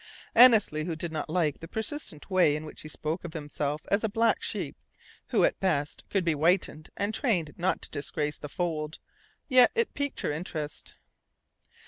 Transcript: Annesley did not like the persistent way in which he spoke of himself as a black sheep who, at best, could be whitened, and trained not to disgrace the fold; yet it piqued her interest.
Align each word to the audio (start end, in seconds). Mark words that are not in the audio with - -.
Annesley 0.33 0.83
did 0.95 1.11
not 1.11 1.29
like 1.29 1.59
the 1.59 1.67
persistent 1.67 2.27
way 2.31 2.55
in 2.55 2.65
which 2.65 2.81
he 2.81 2.87
spoke 2.87 3.23
of 3.23 3.33
himself 3.33 3.83
as 3.91 4.03
a 4.03 4.09
black 4.09 4.41
sheep 4.41 4.75
who, 5.27 5.43
at 5.43 5.59
best, 5.59 6.05
could 6.09 6.25
be 6.25 6.33
whitened, 6.33 6.89
and 6.97 7.13
trained 7.13 7.53
not 7.55 7.83
to 7.83 7.89
disgrace 7.91 8.39
the 8.39 8.49
fold; 8.49 8.97
yet 9.47 9.69
it 9.75 9.93
piqued 9.93 10.21
her 10.21 10.31
interest. 10.31 10.95